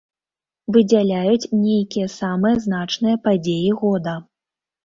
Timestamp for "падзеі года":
3.29-4.19